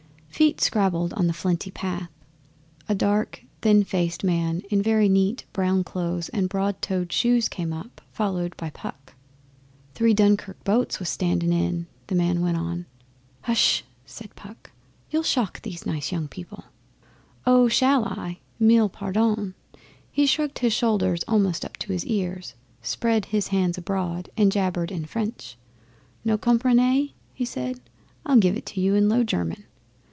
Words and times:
Feet 0.31 0.59
scrabbled 0.59 1.13
on 1.13 1.27
the 1.27 1.33
flinty 1.33 1.69
path. 1.69 2.09
A 2.89 2.95
dark, 2.95 3.43
thin 3.61 3.83
faced 3.83 4.23
man 4.23 4.63
in 4.71 4.81
very 4.81 5.07
neat 5.07 5.45
brown 5.53 5.83
clothes 5.83 6.29
and 6.29 6.49
broad 6.49 6.81
toed 6.81 7.11
shoes 7.13 7.47
came 7.47 7.71
up, 7.71 8.01
followed 8.11 8.57
by 8.57 8.71
Puck. 8.71 9.13
'Three 9.93 10.15
Dunkirk 10.15 10.63
boats 10.63 10.97
was 10.97 11.09
standin' 11.09 11.53
in!' 11.53 11.85
the 12.07 12.15
man 12.15 12.41
went 12.41 12.57
on. 12.57 12.87
'Hssh!' 13.43 13.83
said 14.07 14.35
Puck. 14.35 14.71
'You'll 15.11 15.21
shock 15.21 15.61
these 15.61 15.85
nice 15.85 16.11
young 16.11 16.27
people.' 16.27 16.65
'Oh! 17.45 17.67
Shall 17.67 18.03
I? 18.05 18.39
Mille 18.57 18.89
pardons!' 18.89 19.53
He 20.11 20.25
shrugged 20.25 20.57
his 20.59 20.73
shoulders 20.73 21.23
almost 21.27 21.63
up 21.63 21.77
to 21.77 21.93
his 21.93 22.03
ears 22.07 22.55
spread 22.81 23.25
his 23.25 23.49
hands 23.49 23.77
abroad, 23.77 24.31
and 24.35 24.51
jabbered 24.51 24.91
in 24.91 25.05
French. 25.05 25.55
'No 26.25 26.35
comprenny?' 26.35 27.13
he 27.31 27.45
said. 27.45 27.79
'I'll 28.25 28.37
give 28.37 28.57
it 28.57 28.75
you 28.75 28.95
in 28.95 29.07
Low 29.07 29.23
German. 29.23 29.65